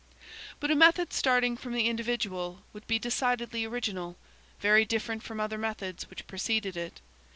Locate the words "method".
0.75-1.13